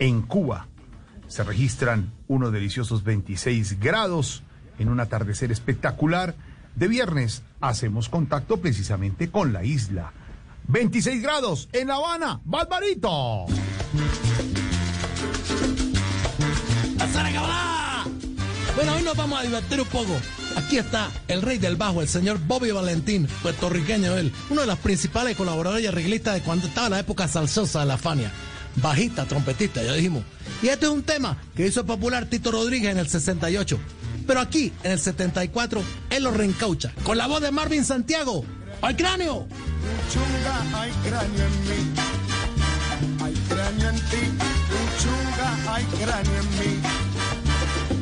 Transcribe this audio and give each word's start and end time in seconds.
en 0.00 0.22
Cuba. 0.22 0.66
Se 1.28 1.44
registran 1.44 2.12
unos 2.26 2.52
deliciosos 2.52 3.04
26 3.04 3.78
grados 3.78 4.42
en 4.80 4.88
un 4.88 4.98
atardecer 4.98 5.52
espectacular. 5.52 6.34
De 6.74 6.88
viernes 6.88 7.42
hacemos 7.60 8.08
contacto 8.08 8.56
precisamente 8.56 9.30
con 9.30 9.52
la 9.52 9.62
isla. 9.62 10.12
26 10.66 11.22
grados 11.22 11.68
en 11.72 11.88
La 11.88 11.96
Habana, 11.96 12.40
Barbarito. 12.44 13.46
Bueno, 18.76 18.94
hoy 18.94 19.02
nos 19.02 19.16
vamos 19.16 19.38
a 19.38 19.42
divertir 19.42 19.80
un 19.80 19.88
poco. 19.88 20.16
Aquí 20.56 20.78
está 20.78 21.10
el 21.28 21.42
rey 21.42 21.58
del 21.58 21.76
bajo, 21.76 22.00
el 22.00 22.08
señor 22.08 22.38
Bobby 22.38 22.70
Valentín, 22.70 23.28
puertorriqueño 23.42 24.16
él, 24.16 24.32
uno 24.48 24.62
de 24.62 24.66
los 24.66 24.78
principales 24.78 25.36
colaboradores 25.36 25.84
y 25.84 25.88
arreglistas 25.88 26.34
de 26.34 26.40
cuando 26.40 26.66
estaba 26.66 26.88
la 26.88 27.00
época 27.00 27.28
salsosa 27.28 27.80
de 27.80 27.86
la 27.86 27.98
Fania. 27.98 28.32
Bajista, 28.76 29.26
trompetista, 29.26 29.82
ya 29.82 29.92
dijimos. 29.94 30.24
Y 30.62 30.68
este 30.68 30.86
es 30.86 30.92
un 30.92 31.02
tema 31.02 31.36
que 31.54 31.66
hizo 31.66 31.84
popular 31.84 32.26
Tito 32.26 32.50
Rodríguez 32.50 32.92
en 32.92 32.98
el 32.98 33.08
68. 33.08 33.78
Pero 34.26 34.40
aquí, 34.40 34.72
en 34.82 34.92
el 34.92 35.00
74, 35.00 35.82
él 36.10 36.22
lo 36.22 36.30
reencaucha 36.30 36.92
con 37.02 37.18
la 37.18 37.26
voz 37.26 37.40
de 37.40 37.50
Marvin 37.50 37.84
Santiago. 37.84 38.44
¡Al 38.80 38.96
cráneo! 38.96 39.46
Chunga, 40.12 40.80
hay 40.80 40.90
cráneo 41.04 41.46
en 41.46 41.60
mí. 41.68 41.90
Hay 43.22 43.34
cráneo 43.48 43.88
en 43.90 43.96
ti. 43.96 44.38
Chunga, 45.00 45.74
hay 45.74 45.84
cráneo 45.84 46.40
en 46.40 46.50
mí. 46.58 46.80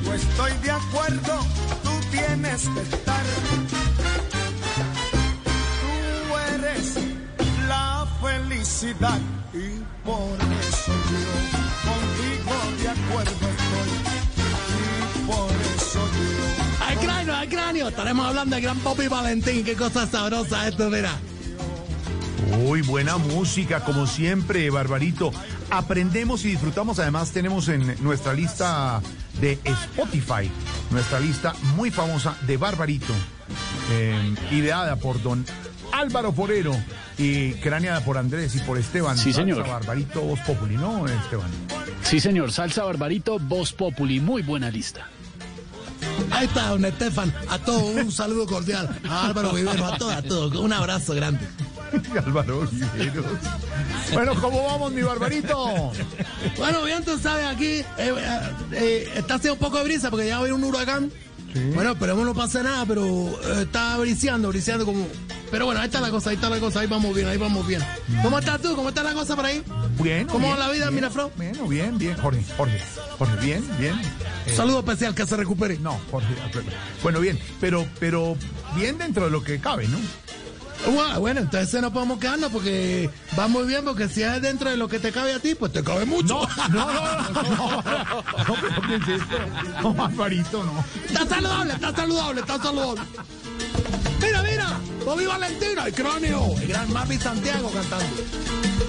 Yo 0.05 0.15
estoy 0.15 0.53
de 0.63 0.71
acuerdo, 0.71 1.47
tú 1.83 1.91
tienes 2.11 2.63
que 2.69 2.81
estar. 2.81 3.88
Felicidad 8.79 9.19
y 9.53 9.83
por 10.05 10.37
eso 10.61 10.93
yo 11.11 11.91
contigo 11.91 12.83
de 12.83 12.89
acuerdo 12.89 13.31
estoy. 13.33 13.91
Y 15.15 15.27
por 15.27 15.51
eso 15.77 15.99
yo. 15.99 16.85
¡Al 16.87 16.99
cráneo, 16.99 17.35
al 17.35 17.49
cráneo! 17.49 17.89
Estaremos 17.89 18.27
hablando 18.27 18.57
de 18.57 18.63
gran 18.63 18.83
Bobby 18.83 19.09
Valentín. 19.09 19.65
¡Qué 19.65 19.75
cosa 19.75 20.07
sabrosa 20.07 20.69
esto, 20.69 20.91
mira! 20.91 21.13
Uy, 22.67 22.83
buena 22.83 23.19
música, 23.19 23.85
como 23.85 24.07
siempre, 24.07 24.71
Barbarito. 24.71 25.33
Aprendemos 25.71 26.45
y 26.45 26.51
disfrutamos. 26.51 26.99
Además, 26.99 27.33
tenemos 27.33 27.69
en 27.69 28.03
nuestra 28.03 28.33
lista 28.33 29.03
de 29.41 29.59
Spotify, 29.65 30.51
nuestra 30.91 31.21
lista 31.21 31.55
muy 31.77 31.91
famosa 31.91 32.37
de 32.47 32.57
Barbarito, 32.57 33.13
eh, 33.93 34.35
ideada 34.51 34.97
por 34.97 35.23
don 35.23 35.45
Álvaro 35.93 36.33
Forero 36.33 36.75
y 37.19 37.53
craneada 37.55 38.01
por 38.05 38.17
Andrés 38.17 38.55
y 38.55 38.61
por 38.61 38.79
Esteban. 38.79 39.19
Sí, 39.19 39.33
señor. 39.33 39.59
Salsa 39.59 39.73
Barbarito 39.73 40.23
Voz 40.23 40.41
Populi, 40.41 40.77
¿no, 40.77 41.07
Esteban? 41.07 41.51
Sí, 42.03 42.21
señor. 42.21 42.53
Salsa 42.53 42.85
Barbarito, 42.85 43.39
Voz 43.39 43.73
Populi. 43.73 44.21
Muy 44.21 44.43
buena 44.43 44.71
lista. 44.71 45.09
Ahí 46.31 46.47
está, 46.47 46.69
don 46.69 46.85
Estefan. 46.85 47.35
A 47.49 47.59
todos 47.59 47.95
un 47.97 48.13
saludo 48.13 48.47
cordial. 48.47 48.89
A 49.09 49.27
Álvaro 49.27 49.53
Vivero, 49.53 49.85
a 49.85 49.99
todos, 49.99 50.13
a 50.13 50.23
todos. 50.23 50.55
Un 50.57 50.73
abrazo 50.73 51.15
grande. 51.15 51.47
Álvaro 52.27 52.69
Viveros. 52.71 53.27
Bueno, 54.13 54.35
¿cómo 54.41 54.65
vamos, 54.65 54.93
mi 54.93 55.03
Barbarito? 55.03 55.93
Bueno, 56.57 56.85
bien, 56.85 57.05
tú 57.05 57.19
sabes, 57.19 57.47
aquí 57.47 57.67
eh, 57.67 57.85
eh, 57.99 58.41
eh, 58.73 59.09
está 59.17 59.35
haciendo 59.35 59.55
un 59.55 59.61
poco 59.61 59.79
de 59.79 59.85
brisa 59.85 60.11
porque 60.11 60.27
ya 60.27 60.33
va 60.33 60.37
a 60.37 60.41
haber 60.41 60.53
un 60.53 60.65
huracán. 60.65 61.11
Bueno, 61.75 61.93
esperemos 61.93 62.25
no 62.25 62.35
pase 62.35 62.63
nada, 62.63 62.85
pero 62.87 63.05
eh, 63.07 63.63
está 63.63 63.97
briseando, 63.99 64.49
briseando 64.49 64.85
como... 64.85 65.07
Pero 65.51 65.65
bueno, 65.67 65.81
ahí 65.81 65.87
está 65.87 66.01
la 66.01 66.11
cosa, 66.11 66.31
ahí 66.31 66.37
está 66.37 66.51
la 66.51 66.59
cosa, 66.59 66.81
ahí 66.81 66.87
vamos 66.87 67.15
bien, 67.15 67.29
ahí 67.29 67.39
vamos 67.39 67.67
bien. 67.67 67.83
¿Cómo 68.23 68.39
estás 68.39 68.61
tú? 68.61 68.75
¿Cómo 68.77 68.91
está 68.91 69.03
la 69.03 69.15
cosa 69.15 69.35
por 69.35 69.47
ahí? 69.47 69.63
Bien. 70.01 70.27
¿Cómo 70.27 70.47
bien, 70.47 70.53
va 70.55 70.67
la 70.67 70.73
vida, 70.73 70.85
bien, 70.85 70.95
Miraflor? 70.97 71.33
Bueno, 71.37 71.67
bien, 71.67 71.99
bien. 71.99 72.17
Jorge, 72.19 72.45
Jorge, 72.57 72.83
Jorge, 73.17 73.37
bien, 73.45 73.79
bien. 73.79 73.95
Eh, 74.47 74.55
Saludo 74.55 74.81
especial, 74.81 75.15
que 75.15 75.27
se 75.27 75.37
recupere. 75.37 75.79
No, 75.79 75.99
Jorge, 76.11 76.29
bueno, 77.03 77.21
bien, 77.21 77.39
pero, 77.61 77.87
pero 77.99 78.37
bien 78.77 78.99
dentro 78.99 79.25
de 79.25 79.31
lo 79.31 79.43
que 79.43 79.59
cabe, 79.59 79.89
¿no? 79.89 79.99
Bueno, 81.19 81.41
entonces 81.41 81.83
no 81.83 81.93
podemos 81.93 82.19
quedarnos 82.19 82.53
porque 82.53 83.11
va 83.39 83.49
muy 83.49 83.65
bien, 83.65 83.85
porque 83.85 84.09
si 84.09 84.23
es 84.23 84.41
dentro 84.41 84.71
de 84.71 84.77
lo 84.77 84.89
que 84.89 84.99
te 84.99 85.13
cabe 85.13 85.35
a 85.35 85.41
ti, 85.41 85.55
pues 85.55 85.73
te 85.73 85.83
cabe 85.83 86.05
mucho. 86.05 86.47
No, 86.59 86.69
no, 86.69 86.93
no, 86.93 87.33
no, 87.33 87.43
no, 87.43 87.83
no, 87.83 88.55
pero 88.61 88.83
¿qué 88.87 88.95
es 88.95 89.21
esto? 89.21 89.37
No, 89.83 89.95
Barbarito, 89.95 90.65
no. 90.65 90.85
Está 91.07 91.27
saludable, 91.27 91.75
está 91.75 91.95
saludable, 91.95 92.41
está 92.41 92.63
saludable. 92.63 93.03
Mira, 93.03 93.79
mira, 93.99 94.08
Bobby 95.09 95.25
Valentina, 95.25 95.87
el 95.87 95.95
cráneo, 95.95 96.55
el 96.61 96.69
gran 96.69 96.93
Marvin 96.93 97.19
Santiago 97.19 97.71
cantando. 97.71 98.07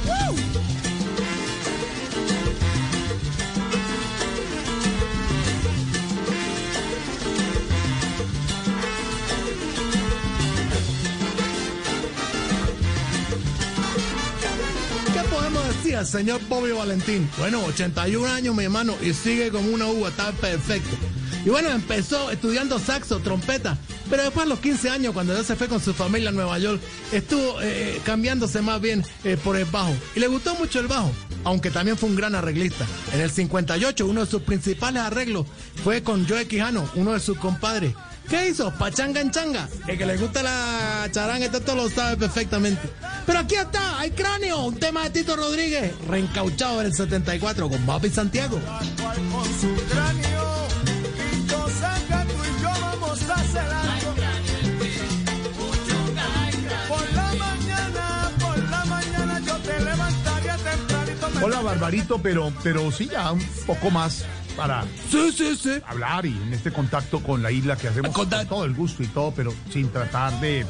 ¡Woo! 0.06 0.36
¿Qué 15.14 15.22
podemos 15.30 15.68
decir 15.70 15.96
al 15.96 16.06
señor 16.06 16.42
Bobby 16.50 16.74
Valentín? 16.74 17.30
Bueno, 17.38 17.64
81 17.64 18.28
años, 18.28 18.54
mi 18.54 18.66
hermano, 18.66 18.96
y 19.02 19.14
sigue 19.14 19.52
como 19.52 19.72
una 19.72 19.86
uva, 19.86 20.10
está 20.10 20.34
perfecto. 20.34 20.98
Y 21.46 21.50
bueno, 21.50 21.70
empezó 21.70 22.30
estudiando 22.30 22.78
saxo, 22.78 23.20
trompeta, 23.20 23.78
pero 24.10 24.24
después 24.24 24.46
a 24.46 24.50
los 24.50 24.60
15 24.60 24.90
años, 24.90 25.14
cuando 25.14 25.36
ya 25.36 25.44
se 25.44 25.56
fue 25.56 25.68
con 25.68 25.80
su 25.80 25.94
familia 25.94 26.30
a 26.30 26.32
Nueva 26.32 26.58
York, 26.60 26.82
estuvo 27.12 27.62
eh, 27.62 28.02
cambiándose 28.04 28.62
más 28.62 28.82
bien 28.82 29.06
eh, 29.24 29.38
por 29.44 29.56
el 29.56 29.66
bajo. 29.66 29.94
Y 30.16 30.20
le 30.20 30.28
gustó 30.28 30.56
mucho 30.56 30.80
el 30.80 30.88
bajo, 30.88 31.12
aunque 31.44 31.72
también 31.72 31.98
fue 31.98 32.10
un 32.10 32.16
gran 32.16 32.36
arreglista. 32.36 32.86
En 33.14 33.22
el 33.22 33.32
58, 33.32 34.06
uno 34.06 34.26
de 34.26 34.32
sus 34.32 34.42
principales 34.42 35.02
arreglos 35.02 35.46
fue 35.84 36.04
con 36.04 36.28
Joe 36.28 36.48
Quijano, 36.48 36.90
uno 36.96 37.14
de 37.14 37.20
sus 37.20 37.38
compadres. 37.38 37.94
¿Qué 38.30 38.50
hizo? 38.50 38.72
Pachanga 38.72 39.22
en 39.22 39.32
changa. 39.32 39.68
El 39.88 39.98
que 39.98 40.06
le 40.06 40.16
gusta 40.18 40.44
la 40.44 41.10
charanga, 41.12 41.48
esto 41.48 41.76
lo 41.76 41.90
sabe 41.90 42.16
perfectamente. 42.16 42.88
Pero 43.26 43.40
aquí 43.40 43.56
está, 43.56 44.00
hay 44.00 44.12
cráneo, 44.12 44.66
un 44.66 44.76
tema 44.76 45.04
de 45.04 45.10
Tito 45.10 45.36
Rodríguez, 45.36 45.94
reencauchado 46.08 46.82
en 46.82 46.88
el 46.88 46.94
74 46.94 47.70
con 47.70 47.86
Bobby 47.88 48.10
Santiago. 48.10 48.60
Hola, 61.42 61.62
Barbarito, 61.62 62.22
pero, 62.22 62.52
pero 62.64 62.92
sí, 62.92 63.08
ya 63.12 63.32
un 63.32 63.42
poco 63.66 63.90
más 63.92 64.26
para 64.58 64.84
Sí, 65.10 65.32
sí, 65.32 65.56
sí. 65.56 65.82
hablar 65.88 66.26
y 66.26 66.30
en 66.36 66.54
este 66.54 66.72
contacto 66.72 67.22
con 67.24 67.42
la 67.42 67.52
isla 67.52 67.78
que 67.78 67.88
hacemos 67.88 68.12
con 68.14 68.30
todo 68.30 68.66
el 68.66 68.74
gusto 68.74 69.04
y 69.04 69.08
todo, 69.08 69.32
pero 69.34 69.54
sin 69.72 69.90
tratar 69.90 70.38
de... 70.42 70.66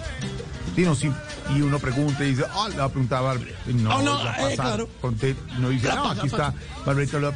sí, 0.75 0.83
no, 0.83 0.93
sí, 0.95 1.11
y 1.55 1.61
uno 1.61 1.79
pregunta 1.79 2.23
y 2.23 2.31
dice, 2.31 2.43
ah, 2.51 2.67
le 2.69 2.75
va 2.77 2.83
a 2.85 2.89
preguntar 2.89 3.19
a 3.19 3.21
Barbarito. 3.21 3.57
No, 3.73 3.97
Oh, 3.97 4.01
no, 4.03 4.21
eh, 4.47 4.55
claro. 4.55 4.87
Conté, 5.01 5.35
no 5.59 5.69
dice, 5.69 5.87
La 5.87 5.95
no, 5.95 6.03
pasa, 6.03 6.19
aquí 6.21 6.27
está. 6.27 6.53
Barbarito. 6.85 7.33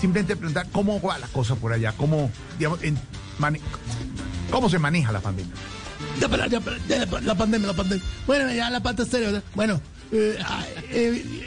Simplemente 0.00 0.36
preguntar 0.36 0.66
cómo 0.70 1.00
va 1.00 1.18
la 1.18 1.26
cosa 1.28 1.56
por 1.56 1.72
allá, 1.72 1.92
cómo, 1.96 2.30
digamos, 2.58 2.82
en, 2.84 2.96
mane- 3.38 3.60
cómo 4.50 4.68
se 4.70 4.78
maneja 4.78 5.10
la 5.10 5.20
pandemia. 5.20 5.52
Ya, 6.20 6.28
pero, 6.28 6.46
ya, 6.46 6.60
ya, 6.88 7.04
la 7.22 7.34
pandemia, 7.34 7.66
la 7.68 7.74
pandemia. 7.74 8.04
Bueno, 8.26 8.52
ya 8.52 8.70
la 8.70 8.80
parte 8.80 9.04
seria, 9.06 9.28
¿verdad? 9.28 9.42
Bueno, 9.54 9.80
eh, 10.12 10.38
eh, 10.90 11.45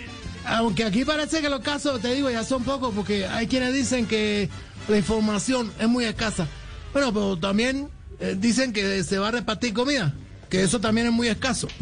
aunque 0.49 0.83
aquí 0.83 1.05
parece 1.05 1.41
que 1.41 1.49
los 1.49 1.61
casos, 1.61 2.01
te 2.01 2.13
digo, 2.13 2.29
ya 2.29 2.43
son 2.43 2.63
pocos, 2.63 2.93
porque 2.95 3.25
hay 3.27 3.47
quienes 3.47 3.73
dicen 3.73 4.05
que 4.07 4.49
la 4.87 4.97
información 4.97 5.71
es 5.79 5.87
muy 5.87 6.05
escasa. 6.05 6.47
Bueno, 6.93 7.13
pero 7.13 7.37
también 7.37 7.89
eh, 8.19 8.35
dicen 8.37 8.73
que 8.73 9.03
se 9.03 9.19
va 9.19 9.27
a 9.29 9.31
repartir 9.31 9.73
comida, 9.73 10.13
que 10.49 10.63
eso 10.63 10.79
también 10.79 11.07
es 11.07 11.13
muy 11.13 11.27
escaso. 11.27 11.67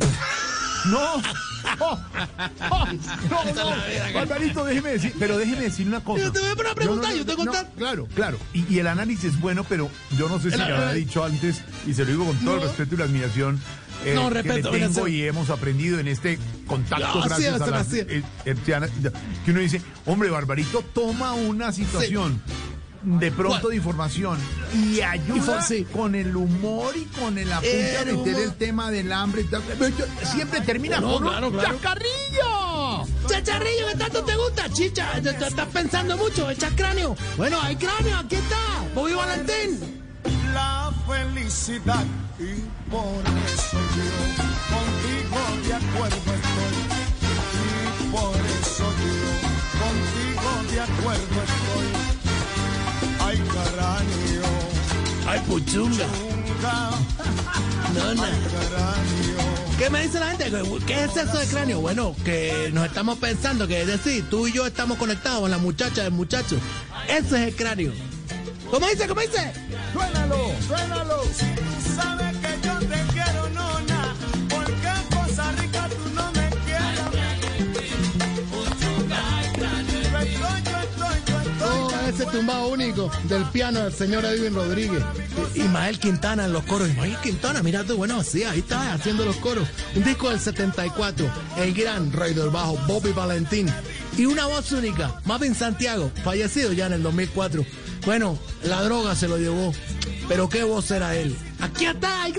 No, 0.85 1.15
oh, 1.79 1.99
oh, 2.71 2.85
no, 3.29 3.43
no, 3.53 4.13
Barbarito, 4.13 4.63
déjeme 4.63 4.91
decir, 4.91 5.13
pero 5.19 5.37
déjeme 5.37 5.63
decir 5.63 5.85
una 5.85 6.01
cosa. 6.01 6.23
Yo 6.23 6.31
te 6.31 6.39
voy 6.39 6.49
a 6.51 6.55
poner 6.55 6.71
a 6.71 6.75
preguntar, 6.75 7.13
yo 7.13 7.25
te 7.25 7.33
voy 7.35 7.41
a 7.41 7.45
contar. 7.45 7.71
claro, 7.75 8.07
claro, 8.15 8.37
y, 8.53 8.73
y 8.73 8.79
el 8.79 8.87
análisis 8.87 9.33
es 9.33 9.39
bueno, 9.41 9.65
pero 9.67 9.89
yo 10.17 10.29
no 10.29 10.39
sé 10.39 10.51
si 10.51 10.57
le 10.57 10.63
había 10.63 10.93
dicho 10.93 11.25
antes, 11.25 11.61
y 11.85 11.93
se 11.93 12.05
lo 12.05 12.11
digo 12.11 12.25
con 12.25 12.37
todo 12.37 12.53
el 12.55 12.61
No. 12.61 12.67
respeto 12.67 12.95
y 12.95 12.97
la 12.99 13.03
admiración 13.05 13.59
eh, 14.05 14.13
No, 14.15 14.27
que 14.29 14.41
respeto, 14.41 14.71
le 14.71 14.79
tengo 14.89 15.07
y 15.07 15.23
hemos 15.23 15.49
aprendido 15.49 15.99
en 15.99 16.07
este 16.07 16.37
contacto 16.67 17.05
No, 17.15 17.19
así 17.21 17.29
gracias 17.29 17.61
a 17.61 17.67
la 17.67 17.79
así 17.79 17.99
es. 17.99 18.07
eh, 18.09 18.23
que 19.45 19.51
uno 19.51 19.59
dice, 19.59 19.81
hombre, 20.05 20.29
Barbarito 20.29 20.83
toma 20.93 21.33
una 21.33 21.71
situación 21.71 22.41
de 23.03 23.31
pronto 23.31 23.59
¿Cuál? 23.61 23.71
de 23.71 23.77
información 23.77 24.37
y 24.75 24.99
ayuda 25.01 25.35
Info- 25.37 25.61
sí. 25.61 25.85
con 25.93 26.15
el 26.15 26.35
humor 26.35 26.93
y 26.97 27.05
con 27.19 27.37
el 27.37 27.51
apunte 27.53 27.97
a 27.97 28.05
meter 28.05 28.15
humor. 28.15 28.41
el 28.41 28.53
tema 28.55 28.91
del 28.91 29.11
hambre 29.13 29.45
siempre 30.23 30.61
termina 30.61 30.99
No, 30.99 31.13
con 31.13 31.23
un 31.25 31.51
claro. 31.51 31.77
¡Chacarrillo! 31.77 33.05
Chacharrillo, 33.29 33.87
¿qué 33.91 33.97
tanto 33.97 34.23
te 34.23 34.35
gusta, 34.35 34.69
chicha? 34.73 35.11
Estás 35.19 35.67
pensando 35.71 36.17
mucho, 36.17 36.49
echas 36.49 36.73
cráneo. 36.75 37.15
Bueno, 37.37 37.61
hay 37.61 37.75
cráneo, 37.75 38.17
aquí 38.17 38.35
está, 38.35 38.57
Bobby 38.95 39.13
Valentín. 39.13 39.79
la 40.53 40.91
felicidad 41.07 42.03
y 42.39 42.61
por 42.89 43.23
eso 43.53 43.77
acuerdo 45.93 46.17
estoy 46.17 46.75
y 47.99 48.11
por 48.11 48.35
eso 48.35 48.85
yo 49.03 49.15
contigo 49.79 50.51
de 50.71 50.79
acuerdo 50.81 51.37
estoy. 51.47 51.89
Ay, 53.25 53.37
cráneo, 53.37 54.47
Ay, 55.27 55.39
puchunga. 55.47 56.05
cráneo. 56.61 58.27
¿Qué 59.77 59.89
me 59.89 60.01
dice 60.03 60.19
la 60.19 60.27
gente? 60.31 60.51
¿Qué 60.87 61.03
es 61.03 61.15
eso 61.15 61.37
de 61.37 61.45
cráneo? 61.47 61.81
Bueno, 61.81 62.15
que 62.25 62.71
nos 62.73 62.85
estamos 62.85 63.17
pensando 63.19 63.67
que 63.67 63.81
es 63.81 63.87
decir, 63.87 64.27
tú 64.29 64.47
y 64.47 64.53
yo 64.53 64.65
estamos 64.65 64.97
conectados 64.97 65.41
con 65.41 65.51
la 65.51 65.57
muchacha 65.59 66.03
del 66.03 66.13
muchacho. 66.13 66.57
Ese 67.07 67.19
es 67.19 67.47
el 67.49 67.55
cráneo. 67.55 67.91
¿Cómo 68.71 68.87
dice? 68.87 69.07
¿Cómo 69.07 69.21
dice? 69.21 69.53
Suénalo, 69.93 70.51
suénalo. 70.67 71.21
Ese 82.07 82.25
tumbado 82.25 82.67
único 82.67 83.11
del 83.25 83.43
piano 83.45 83.83
del 83.83 83.93
señor 83.93 84.23
Edwin 84.25 84.55
Rodríguez. 84.55 85.03
Ismael 85.55 85.99
Quintana 85.99 86.45
en 86.45 86.53
los 86.53 86.63
coros. 86.63 86.89
Ismael 86.89 87.17
Quintana, 87.21 87.61
mira 87.61 87.83
bueno, 87.83 88.23
sí, 88.23 88.43
ahí 88.43 88.59
está 88.59 88.93
haciendo 88.93 89.25
los 89.25 89.35
coros. 89.37 89.67
Un 89.95 90.03
disco 90.03 90.29
del 90.29 90.39
74, 90.39 91.29
el 91.57 91.73
gran 91.73 92.11
rey 92.11 92.33
del 92.33 92.49
bajo, 92.49 92.77
Bobby 92.87 93.11
Valentín. 93.11 93.67
Y 94.17 94.25
una 94.25 94.45
voz 94.47 94.71
única, 94.71 95.19
Marvin 95.25 95.53
Santiago, 95.53 96.11
fallecido 96.23 96.71
ya 96.73 96.87
en 96.87 96.93
el 96.93 97.03
2004. 97.03 97.65
Bueno, 98.05 98.37
la 98.63 98.81
droga 98.83 99.15
se 99.15 99.27
lo 99.27 99.37
llevó, 99.37 99.73
pero 100.27 100.49
qué 100.49 100.63
voz 100.63 100.89
era 100.91 101.15
él. 101.15 101.35
Aquí 101.59 101.85
está, 101.85 102.25
el 102.25 102.33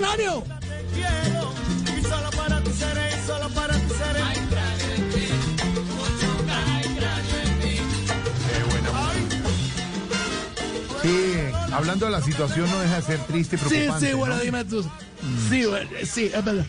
hablando 11.79 12.05
de 12.05 12.11
la 12.11 12.21
situación 12.21 12.69
no 12.69 12.79
deja 12.79 12.97
de 12.97 13.01
ser 13.01 13.19
triste 13.25 13.55
y 13.55 13.59
Sí, 13.59 13.65
preocupante. 13.67 14.07
sí, 14.07 14.13
bueno, 14.13 14.35
¿no? 14.35 14.41
dime 14.41 14.63
tú. 14.65 14.83
Sí, 15.49 15.65
bueno, 15.65 15.89
sí, 16.03 16.25
es 16.33 16.45
verdad. 16.45 16.65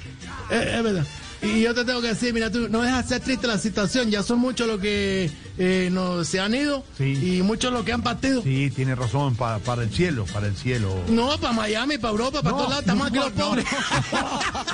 Es, 0.50 0.66
es 0.66 0.82
verdad. 0.82 1.06
Y 1.42 1.62
yo 1.62 1.74
te 1.74 1.86
tengo 1.86 2.02
que 2.02 2.08
decir, 2.08 2.34
mira 2.34 2.50
tú, 2.50 2.68
no 2.68 2.82
deja 2.82 3.00
de 3.02 3.08
ser 3.08 3.20
triste 3.20 3.46
la 3.46 3.56
situación. 3.56 4.10
Ya 4.10 4.22
son 4.22 4.40
muchos 4.40 4.66
los 4.68 4.78
que 4.78 5.30
eh, 5.56 5.88
no, 5.90 6.22
se 6.22 6.38
han 6.38 6.54
ido 6.54 6.84
Sí. 6.98 7.38
y 7.38 7.42
muchos 7.42 7.72
los 7.72 7.82
que 7.82 7.94
han 7.94 8.02
partido. 8.02 8.42
Sí, 8.42 8.70
tiene 8.76 8.94
razón, 8.94 9.34
pa- 9.36 9.58
para 9.60 9.82
el 9.82 9.90
cielo, 9.90 10.26
para 10.30 10.48
el 10.48 10.56
cielo. 10.56 10.94
No, 11.08 11.38
para 11.38 11.54
Miami, 11.54 11.96
para 11.96 12.10
Europa, 12.12 12.42
para 12.42 12.50
No, 12.50 12.56
todos 12.58 12.68
lados. 12.70 12.82
Estamos 12.82 13.06
aquí 13.06 13.16
no, 13.16 13.24
los 13.24 13.34
no. 13.36 13.48
pobres. 13.48 13.64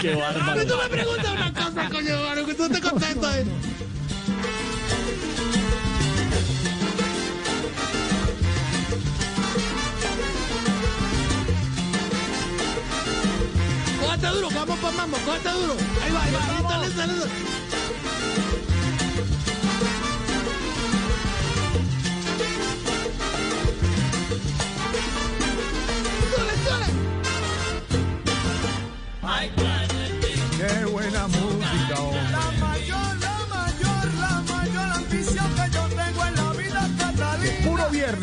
Qué 0.00 0.14
bárbaro. 0.14 0.52
Pero 0.54 0.66
tú 0.66 0.74
me 0.82 0.88
preguntas 0.88 1.32
una 1.32 1.52
cosa, 1.52 1.88
coño, 1.90 2.08
hermano, 2.10 2.46
que 2.46 2.54
tú 2.54 2.68
te 2.68 2.80
contestas. 2.80 3.36
Cógete 14.22 14.36
duro, 14.36 14.50
vamos 14.54 14.78
para 14.78 14.96
mambo, 14.96 15.16
cógete 15.26 15.48
duro. 15.50 15.76
Ahí 16.00 16.12
va, 16.12 16.22
ahí 16.22 16.32
va, 16.32 16.78
listo, 16.78 17.02
listo, 17.02 17.26
listo. 17.26 17.61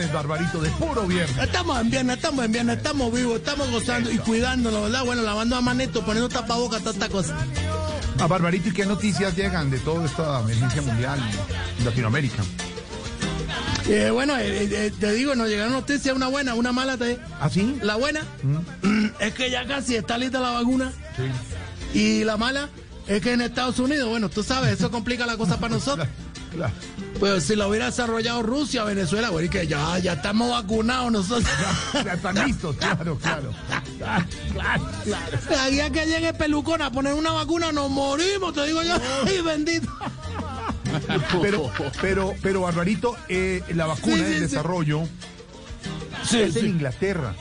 Viernes, 0.10 0.14
Barbarito, 0.14 0.62
de 0.62 0.70
puro 0.72 1.04
viernes. 1.08 1.38
Estamos 1.38 1.80
en 1.80 1.90
viernes, 1.90 2.16
estamos 2.18 2.46
en 2.46 2.52
viernes, 2.52 2.78
estamos 2.78 3.14
vivos, 3.14 3.36
estamos 3.38 3.70
gozando 3.72 4.12
y 4.12 4.18
cuidándonos, 4.18 4.84
¿verdad? 4.84 5.06
Bueno, 5.06 5.22
lavando 5.24 5.56
a 5.56 5.62
manito, 5.62 6.04
poniendo 6.04 6.30
tapabocas, 6.30 6.80
toda 6.80 6.92
esta 6.94 7.10
cosa. 7.10 7.36
A 8.20 8.28
Barbarito, 8.28 8.70
¿y 8.70 8.74
qué 8.74 8.86
noticias 8.86 9.36
llegan 9.36 9.70
de 9.70 9.80
toda 9.80 10.06
esta 10.06 10.42
emergencia 10.42 10.82
mundial 10.82 11.20
en 11.80 11.86
Latinoamérica? 11.86 12.44
Eh, 13.88 14.10
bueno, 14.12 14.38
eh, 14.38 14.68
eh, 14.72 14.92
te 15.00 15.14
digo, 15.14 15.34
nos 15.36 15.48
llegaron 15.48 15.74
noticias, 15.74 16.16
una 16.16 16.28
buena, 16.28 16.54
una 16.54 16.72
mala. 16.72 16.96
Te... 16.98 17.18
¿Ah, 17.40 17.50
sí? 17.50 17.78
La 17.82 17.96
buena 17.96 18.22
es 19.20 19.34
que 19.34 19.50
ya 19.50 19.66
casi 19.66 19.96
está 19.96 20.18
lista 20.18 20.40
la 20.40 20.52
vacuna 20.52 20.92
Sí. 21.92 22.00
y 22.00 22.24
la 22.24 22.38
mala 22.38 22.70
es 23.08 23.22
que 23.22 23.34
en 23.34 23.42
Estados 23.42 23.80
Unidos, 23.80 24.08
bueno, 24.10 24.30
tú 24.30 24.44
sabes, 24.44 24.74
eso 24.74 24.92
complica 24.92 25.26
la 25.26 25.38
cosa 25.38 25.60
para 25.60 25.74
nosotros. 25.76 26.08
Claro. 26.54 26.74
Pues 27.20 27.44
si 27.44 27.56
lo 27.56 27.68
hubiera 27.68 27.88
desarrollado 27.88 28.44
Rusia, 28.44 28.84
Venezuela, 28.84 29.30
bueno, 29.30 29.48
y 29.48 29.50
que 29.50 29.68
ya, 29.68 30.00
ya 30.00 30.14
estamos 30.14 30.52
vacunados 30.52 31.12
nosotros. 31.12 31.50
Ya 32.06 32.14
están 32.14 32.46
listos, 32.46 32.76
claro, 32.78 33.18
claro. 33.18 33.52
El 35.66 35.72
día 35.72 35.90
que 35.90 36.06
llegue 36.06 36.34
Pelucón 36.34 36.82
a 36.82 36.92
poner 36.92 37.14
una 37.14 37.32
vacuna, 37.32 37.72
nos 37.72 37.90
morimos, 37.90 38.54
te 38.54 38.66
digo 38.66 38.82
yo. 38.84 38.96
Ay, 39.26 39.42
bendito. 39.42 39.92
Pero, 41.42 41.72
pero, 42.02 42.34
pero, 42.42 42.62
Barbarito, 42.62 43.16
eh, 43.28 43.64
la 43.76 43.86
vacuna 43.86 44.16
Sí, 44.16 44.22
sí, 44.22 44.28
en 44.28 44.34
sí. 44.34 44.40
desarrollo 44.40 45.02
es 46.32 46.56
en 46.56 46.66
Inglaterra. 46.66 47.36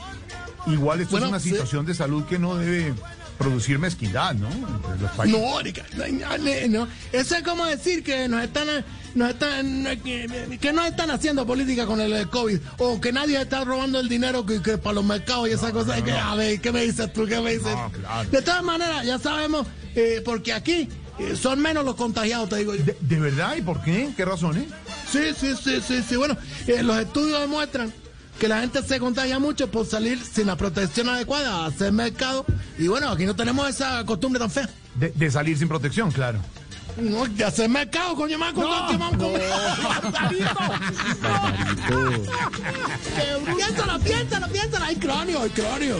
Igual 0.67 1.01
esto 1.01 1.11
Bueno, 1.11 1.27
es 1.27 1.31
una 1.31 1.39
situación 1.39 1.85
de 1.85 1.93
salud 1.93 2.25
que 2.25 2.37
no 2.37 2.55
debe 2.55 2.93
producir 3.39 3.79
mezquindad, 3.79 4.35
¿no? 4.35 4.49
Entre 4.49 4.99
los 5.01 5.11
países. 5.11 5.41
No, 5.41 6.67
no. 6.69 6.87
Eso 7.11 7.35
es 7.35 7.43
como 7.43 7.65
decir 7.65 8.03
que 8.03 8.27
nos 8.27 8.43
están, 8.43 8.67
nos 9.15 9.29
están 9.29 9.83
que, 10.03 10.59
que 10.61 10.73
no 10.73 10.85
están 10.85 11.09
haciendo 11.09 11.47
política 11.47 11.85
con 11.87 12.01
el, 12.01 12.13
eh, 12.13 12.25
COVID 12.29 12.59
o 12.77 13.01
que 13.01 13.11
nadie 13.11 13.41
está 13.41 13.63
robando 13.63 13.99
el 13.99 14.09
dinero 14.09 14.45
que, 14.45 14.61
que 14.61 14.77
para 14.77 14.95
los 14.95 15.05
mercados 15.05 15.49
y 15.49 15.53
esas 15.53 15.71
cosas. 15.71 16.01
que, 16.03 16.11
a 16.11 16.35
ver, 16.35 16.59
¿qué 16.59 16.71
me 16.71 16.83
dices 16.83 17.11
tú? 17.13 17.25
¿Qué 17.25 17.39
me 17.39 17.53
dices? 17.53 17.75
Claro. 17.99 18.29
De 18.29 18.41
todas 18.41 18.61
maneras, 18.63 19.05
ya 19.05 19.17
sabemos, 19.17 19.65
eh, 19.95 20.21
porque 20.23 20.51
aquí 20.53 20.89
eh, 21.17 21.35
son 21.35 21.61
menos 21.61 21.85
los 21.85 21.95
contagiados, 21.95 22.49
te 22.49 22.57
digo 22.57 22.75
yo. 22.75 22.83
¿De, 22.83 22.97
de 22.99 23.19
verdad? 23.19 23.55
¿Y 23.57 23.61
por 23.61 23.81
qué? 23.81 24.09
¿Qué 24.15 24.25
razones? 24.25 24.65
Sí, 25.09 25.29
sí, 25.39 25.53
sí, 25.63 25.81
sí, 25.85 26.03
sí. 26.07 26.15
Bueno, 26.17 26.37
eh, 26.67 26.83
los 26.83 26.97
estudios 26.97 27.39
demuestran 27.39 27.93
que 28.39 28.47
la 28.47 28.61
gente 28.61 28.81
se 28.81 28.99
contagia 28.99 29.37
mucho 29.37 29.69
por 29.69 29.85
salir 29.85 30.23
sin 30.23 30.47
la 30.47 30.55
protección 30.55 31.09
adecuada 31.09 31.57
a 31.57 31.65
hacer 31.67 31.91
mercado. 31.91 32.45
Y 32.77 32.87
bueno, 32.87 33.09
aquí 33.09 33.25
no 33.25 33.35
tenemos 33.35 33.69
esa 33.69 34.03
costumbre 34.05 34.39
tan 34.39 34.49
fea. 34.49 34.69
De, 34.95 35.09
de 35.09 35.29
salir 35.29 35.57
sin 35.57 35.67
protección, 35.67 36.09
claro. 36.11 36.39
No, 36.97 37.25
de 37.25 37.43
hacer 37.43 37.69
mercado, 37.69 38.15
coño, 38.15 38.37
más 38.37 38.53
con 38.53 38.63
todo 38.63 38.87
que 38.87 38.97
vamos 38.97 39.13
a 39.13 39.17
comer. 39.17 39.41
Que 41.87 43.51
Piénsalo, 43.55 43.99
piénsalo, 43.99 44.47
piénsalo. 44.47 44.85
Hay 44.85 44.95
cráneo, 44.95 45.41
hay 45.41 45.49
cráneo. 45.49 45.97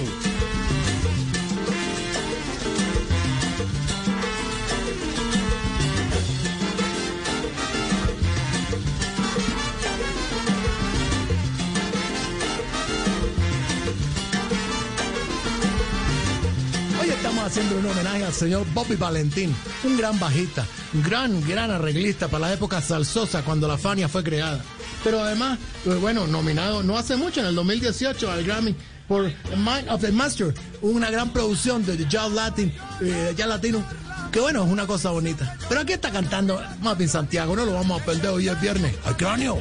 Haciendo 17.45 17.77
un 17.77 17.85
homenaje 17.85 18.23
al 18.23 18.33
señor 18.33 18.65
Bobby 18.73 18.95
Valentín, 18.95 19.55
un 19.83 19.97
gran 19.97 20.19
bajista, 20.19 20.65
gran, 20.93 21.41
gran 21.47 21.71
arreglista 21.71 22.27
para 22.27 22.47
la 22.47 22.53
época 22.53 22.81
salsosa 22.81 23.43
cuando 23.43 23.67
la 23.67 23.77
Fania 23.77 24.07
fue 24.07 24.23
creada. 24.23 24.63
Pero 25.03 25.21
además, 25.21 25.59
pues, 25.83 25.99
bueno, 25.99 26.27
nominado 26.27 26.83
no 26.83 26.97
hace 26.97 27.15
mucho, 27.15 27.39
en 27.41 27.47
el 27.47 27.55
2018 27.55 28.31
al 28.31 28.43
Grammy 28.43 28.75
por 29.07 29.23
Mind 29.23 29.89
of 29.89 30.01
the 30.01 30.11
Master, 30.11 30.53
una 30.81 31.09
gran 31.09 31.31
producción 31.31 31.85
de 31.85 31.97
jazz 32.07 32.31
latin, 32.31 32.71
eh, 33.01 33.33
jazz 33.35 33.47
latino, 33.47 33.83
que 34.31 34.39
bueno, 34.39 34.63
es 34.63 34.71
una 34.71 34.85
cosa 34.85 35.09
bonita. 35.09 35.57
Pero 35.67 35.81
aquí 35.81 35.93
está 35.93 36.11
cantando 36.11 36.61
Marvin 36.81 37.09
Santiago, 37.09 37.55
no 37.55 37.65
lo 37.65 37.73
vamos 37.73 38.01
a 38.01 38.05
perder 38.05 38.29
hoy 38.29 38.47
es 38.47 38.61
viernes. 38.61 38.95
¡Al 39.05 39.17
cráneo! 39.17 39.59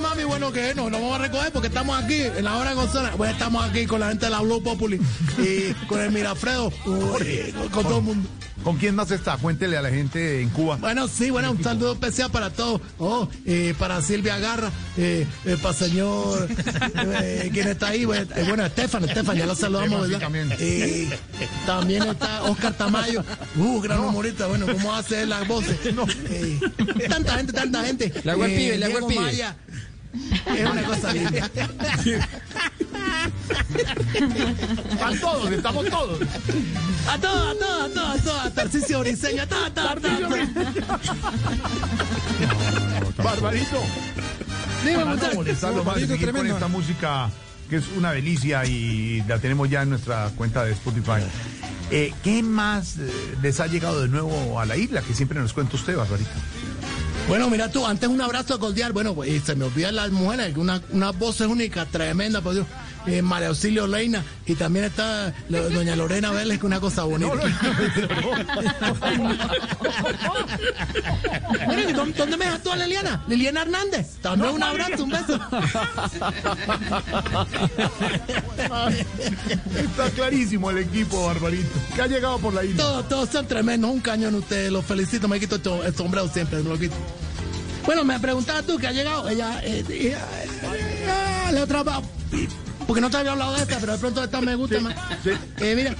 Mami, 0.00 0.24
bueno 0.24 0.52
que 0.52 0.74
no, 0.74 0.90
no 0.90 1.00
vamos 1.00 1.18
a 1.18 1.22
recoger 1.22 1.52
porque 1.52 1.68
estamos 1.68 2.02
aquí 2.02 2.22
en 2.22 2.44
la 2.44 2.56
hora 2.56 2.70
de 2.70 2.76
González. 2.76 3.12
Pues 3.16 3.32
estamos 3.32 3.64
aquí 3.64 3.86
con 3.86 4.00
la 4.00 4.08
gente 4.08 4.26
de 4.26 4.30
la 4.30 4.40
Blue 4.40 4.62
Populi 4.62 5.00
y 5.38 5.72
con 5.86 6.00
el 6.00 6.10
Mirafredo, 6.10 6.70
con 7.72 7.82
todo 7.82 7.98
el 7.98 8.04
mundo. 8.04 8.28
¿Con 8.64 8.76
quién 8.78 8.94
más 8.94 9.10
está? 9.10 9.36
Cuéntele 9.36 9.76
a 9.76 9.82
la 9.82 9.90
gente 9.90 10.40
en 10.40 10.48
Cuba. 10.48 10.76
Bueno, 10.76 11.06
sí, 11.06 11.28
bueno, 11.30 11.50
un 11.50 11.62
saludo 11.62 11.92
especial 11.92 12.30
para 12.30 12.48
todos. 12.50 12.80
Oh, 12.98 13.28
eh, 13.44 13.74
para 13.78 14.00
Silvia 14.00 14.38
Garra, 14.38 14.70
eh, 14.96 15.26
eh, 15.44 15.56
para 15.62 15.70
el 15.70 15.84
señor, 15.84 16.48
eh, 17.22 17.50
quien 17.52 17.68
está 17.68 17.88
ahí, 17.88 18.06
bueno, 18.06 18.26
eh, 18.34 18.44
bueno, 18.48 18.64
Estefan, 18.64 19.04
Estefan, 19.04 19.36
ya 19.36 19.44
lo 19.44 19.54
saludamos, 19.54 20.02
¿verdad? 20.08 20.18
también. 20.20 20.50
Eh, 20.58 21.10
también 21.66 22.04
está 22.04 22.42
Oscar 22.44 22.72
Tamayo, 22.74 23.22
uh, 23.56 23.80
gran 23.82 24.00
humorista, 24.00 24.46
bueno, 24.46 24.66
¿cómo 24.66 24.94
hace 24.94 25.22
él 25.22 25.28
las 25.28 25.46
voces? 25.46 25.76
Eh, 26.30 26.58
tanta 27.08 27.36
gente, 27.36 27.52
tanta 27.52 27.84
gente. 27.84 28.06
El 28.24 28.30
Eh, 28.30 28.34
pibe, 28.56 28.74
el 28.74 28.84
Diego 28.86 29.06
pibe. 29.06 29.20
Maya. 29.20 29.56
Es 30.56 30.70
una 30.70 30.82
cosa 30.84 31.12
linda. 31.12 31.50
Están 34.90 35.18
todos, 35.20 35.50
estamos 35.50 35.86
todos. 35.86 36.20
A 37.08 37.18
todos, 37.18 37.56
a 37.56 37.58
todos, 37.58 37.82
a 37.82 37.88
todos, 37.94 38.20
a 38.20 38.22
todos, 38.22 38.46
a 38.46 38.50
Tarcisio 38.50 39.00
Briseño, 39.00 39.42
a 39.42 39.46
todos, 39.46 39.66
a 39.66 39.94
todos. 39.94 40.30
Barbarito. 43.16 43.82
Dime, 44.84 45.04
muchachos. 45.04 45.60
Barbarito, 45.60 46.06
seguir 46.08 46.26
con 46.26 46.34
tremendo. 46.34 46.54
esta 46.54 46.68
música 46.68 47.30
que 47.68 47.76
es 47.76 47.84
una 47.96 48.12
delicia 48.12 48.64
y 48.66 49.22
la 49.26 49.38
tenemos 49.38 49.68
ya 49.70 49.82
en 49.82 49.90
nuestra 49.90 50.30
cuenta 50.36 50.64
de 50.64 50.72
Spotify. 50.72 51.22
Eh, 51.90 52.12
¿Qué 52.22 52.42
más 52.42 52.96
eh, 52.98 53.10
les 53.42 53.60
ha 53.60 53.66
llegado 53.66 54.02
de 54.02 54.08
nuevo 54.08 54.58
a 54.58 54.66
la 54.66 54.76
isla? 54.76 55.02
Que 55.02 55.14
siempre 55.14 55.38
nos 55.40 55.52
cuenta 55.52 55.76
usted, 55.76 55.96
Barbarito. 55.96 56.30
Bueno, 57.28 57.48
mira 57.48 57.70
tú, 57.70 57.86
antes 57.86 58.08
un 58.08 58.20
abrazo 58.20 58.58
cordial. 58.58 58.92
Bueno, 58.92 59.14
pues, 59.14 59.30
y 59.30 59.40
se 59.40 59.54
me 59.54 59.64
olvidan 59.64 59.96
las 59.96 60.10
mujeres, 60.10 60.52
que 60.52 60.60
una, 60.60 60.82
una 60.90 61.10
voz 61.12 61.40
única, 61.40 61.86
tremenda, 61.86 62.42
por 62.42 62.54
Dios. 62.54 62.66
Eh, 63.06 63.20
María 63.22 63.48
Auxilio 63.48 63.86
Leina, 63.86 64.24
y 64.46 64.54
también 64.54 64.86
está 64.86 65.32
la- 65.50 65.60
doña 65.60 65.94
Lorena 65.94 66.30
Vélez, 66.30 66.52
que 66.58 66.60
es 66.60 66.64
una 66.64 66.80
cosa 66.80 67.04
bonita. 67.04 67.32
Mira, 71.68 71.90
¿y 71.90 71.92
¿dónde, 71.92 72.16
dónde 72.18 72.36
me 72.36 72.44
dejas 72.46 72.62
tú 72.62 72.72
a 72.72 72.76
Liliana? 72.76 73.22
Liliana 73.28 73.62
Hernández. 73.62 74.06
También 74.22 74.52
un 74.54 74.62
abrazo, 74.62 75.04
un 75.04 75.10
beso. 75.10 75.40
Está 79.76 80.10
clarísimo 80.14 80.70
el 80.70 80.78
equipo, 80.78 81.26
Barbarito. 81.26 81.68
Que 81.94 82.02
ha 82.02 82.06
llegado 82.06 82.38
por 82.38 82.54
la 82.54 82.64
isla. 82.64 82.76
Todos, 82.82 83.08
todos 83.08 83.28
son 83.30 83.46
tremendos, 83.46 83.90
un 83.90 84.00
cañón 84.00 84.34
ustedes, 84.34 84.70
los 84.72 84.84
felicito, 84.84 85.28
me 85.28 85.38
quito 85.40 85.56
el 85.84 85.94
sombrero 85.94 86.28
siempre, 86.28 86.62
me 86.62 86.70
lo 86.70 86.78
quito. 86.78 86.94
Bueno, 87.86 88.02
me 88.04 88.18
preguntabas 88.18 88.64
tú 88.64 88.78
que 88.78 88.86
ha 88.86 88.92
llegado, 88.92 89.28
ella, 89.28 89.60
eh, 89.62 89.84
ella, 89.90 90.18
ella, 90.72 91.52
la 91.52 91.62
otra, 91.64 91.82
va- 91.82 92.00
porque 92.86 93.00
no 93.00 93.10
te 93.10 93.16
había 93.16 93.32
hablado 93.32 93.54
de 93.54 93.62
esta, 93.62 93.78
pero 93.78 93.92
de 93.92 93.98
pronto 93.98 94.22
esta 94.24 94.40
me 94.40 94.54
gusta 94.54 94.80
más. 94.80 94.94
sí. 95.22 95.30
Eh, 95.58 95.74
mira, 95.76 95.94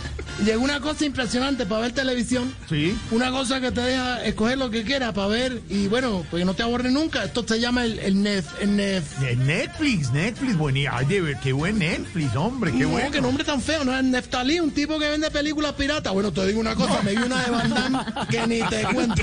llegó 0.44 0.62
una 0.64 0.80
cosa 0.80 1.04
impresionante 1.04 1.66
para 1.66 1.82
ver 1.82 1.92
televisión, 1.92 2.54
Sí. 2.68 2.96
una 3.10 3.30
cosa 3.30 3.60
que 3.60 3.70
te 3.72 3.80
deja 3.80 4.24
escoger 4.24 4.58
lo 4.58 4.70
que 4.70 4.82
quieras 4.84 5.12
para 5.12 5.28
ver, 5.28 5.60
y 5.68 5.86
bueno, 5.88 6.24
pues 6.30 6.44
no 6.44 6.54
te 6.54 6.62
aburre 6.62 6.90
nunca, 6.90 7.24
esto 7.24 7.44
se 7.46 7.60
llama 7.60 7.84
el, 7.84 7.98
el 8.00 8.22
NEF, 8.22 8.46
el 8.60 8.76
NEF. 8.76 9.22
Eh, 9.22 9.36
Netflix, 9.36 10.10
Netflix, 10.12 10.56
buenísimo. 10.56 10.94
Ay, 10.96 11.06
de 11.06 11.36
qué 11.42 11.52
buen 11.52 11.78
Netflix, 11.78 12.34
hombre, 12.36 12.72
qué 12.72 12.78
no, 12.84 12.88
bueno. 12.90 13.10
qué 13.10 13.20
nombre 13.20 13.44
tan 13.44 13.60
feo, 13.62 13.84
¿no? 13.84 13.96
Es 13.96 14.04
Neftalí, 14.04 14.60
un 14.60 14.70
tipo 14.72 14.98
que 14.98 15.08
vende 15.08 15.30
películas 15.30 15.72
piratas. 15.74 16.12
Bueno, 16.12 16.32
te 16.32 16.46
digo 16.46 16.60
una 16.60 16.74
cosa, 16.74 17.00
me 17.02 17.12
vi 17.12 17.22
una 17.22 17.42
de 17.44 17.50
Van 17.50 17.70
Damme 17.74 17.98
que 18.30 18.46
ni 18.46 18.60
te 18.62 18.82
cuento. 18.92 19.22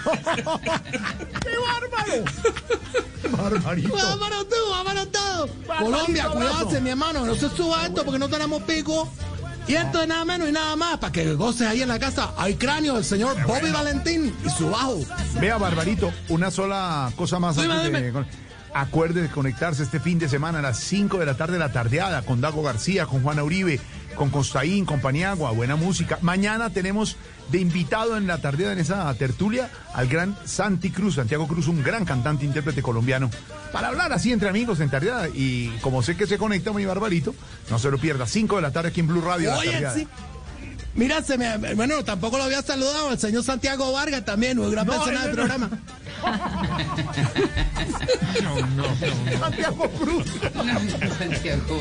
¡Qué 1.40 1.50
bárbaro! 1.58 2.24
Barbarito. 3.30 3.94
¡Vámonos 3.94 4.48
tú, 4.48 4.56
vámonos 4.70 5.12
todos! 5.12 5.50
Barbarito, 5.66 5.84
Colombia, 5.92 6.28
cuídate, 6.28 6.80
mi 6.80 6.90
hermano, 6.90 7.24
no 7.24 7.34
se 7.34 7.48
suba 7.50 7.86
esto 7.86 8.04
porque 8.04 8.18
no 8.18 8.28
tenemos 8.28 8.62
pico. 8.62 9.08
Y 9.68 9.74
esto 9.74 10.02
es 10.02 10.08
nada 10.08 10.24
menos 10.24 10.48
y 10.48 10.52
nada 10.52 10.74
más, 10.74 10.98
para 10.98 11.12
que 11.12 11.34
goces 11.34 11.68
ahí 11.68 11.82
en 11.82 11.88
la 11.88 11.98
casa. 11.98 12.32
Hay 12.36 12.54
cráneo 12.56 12.94
del 12.94 13.04
señor 13.04 13.36
Bobby 13.46 13.70
Valentín 13.70 14.34
y 14.44 14.50
su 14.50 14.68
bajo. 14.70 14.98
Vea, 15.40 15.58
Barbarito, 15.58 16.10
una 16.28 16.50
sola 16.50 17.12
cosa 17.16 17.38
más 17.38 17.56
antes 17.58 17.92
de- 17.92 18.24
Acuerde 18.72 19.22
de 19.22 19.28
conectarse 19.28 19.82
este 19.82 19.98
fin 19.98 20.18
de 20.18 20.28
semana 20.28 20.60
a 20.60 20.62
las 20.62 20.78
5 20.78 21.18
de 21.18 21.26
la 21.26 21.36
tarde 21.36 21.58
la 21.58 21.72
tardeada 21.72 22.22
con 22.22 22.40
Dago 22.40 22.62
García, 22.62 23.06
con 23.06 23.22
Juana 23.22 23.42
Uribe, 23.42 23.80
con 24.14 24.30
Costaín, 24.30 24.84
con 24.84 25.00
Paniagua, 25.00 25.50
buena 25.52 25.76
música. 25.76 26.18
Mañana 26.22 26.70
tenemos 26.70 27.16
de 27.50 27.58
invitado 27.58 28.16
en 28.16 28.26
la 28.26 28.38
tardeada 28.38 28.72
en 28.72 28.78
esa 28.78 29.12
tertulia 29.14 29.70
al 29.94 30.06
gran 30.08 30.36
Santi 30.44 30.90
Cruz, 30.90 31.16
Santiago 31.16 31.48
Cruz, 31.48 31.68
un 31.68 31.82
gran 31.82 32.04
cantante, 32.04 32.44
intérprete 32.44 32.82
colombiano, 32.82 33.30
para 33.72 33.88
hablar 33.88 34.12
así 34.12 34.32
entre 34.32 34.48
amigos 34.48 34.80
en 34.80 34.90
tardeada. 34.90 35.28
Y 35.28 35.68
como 35.80 36.02
sé 36.02 36.16
que 36.16 36.26
se 36.26 36.38
conecta 36.38 36.72
mi 36.72 36.84
Barbarito, 36.84 37.34
no 37.70 37.78
se 37.78 37.90
lo 37.90 37.98
pierda. 37.98 38.26
5 38.26 38.56
de 38.56 38.62
la 38.62 38.70
tarde 38.72 38.90
aquí 38.90 39.00
en 39.00 39.08
Blue 39.08 39.20
Radio. 39.20 39.50
la 39.50 39.58
Oye, 39.58 39.72
tardeada. 39.72 39.94
Mira, 40.94 41.22
se 41.22 41.38
me, 41.38 41.56
bueno, 41.74 42.02
tampoco 42.04 42.36
lo 42.36 42.44
había 42.44 42.62
saludado 42.62 43.12
el 43.12 43.18
señor 43.18 43.44
Santiago 43.44 43.92
Vargas 43.92 44.24
también, 44.24 44.58
un 44.58 44.70
gran 44.70 44.86
No, 44.86 44.92
personaje 44.92 45.28
del 45.28 45.36
no, 45.36 45.42
no. 45.46 45.48
programa. 45.48 45.80
Santiago 49.38 49.88
Cruz. 49.90 50.26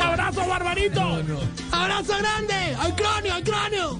¡Abrazo, 0.01 0.47
Barbarito! 0.47 1.21
¡Abrazo 1.71 2.13
grande! 2.19 2.75
¡Al 2.79 2.95
cráneo, 2.95 3.33
al 3.33 3.43
cráneo! 3.43 3.99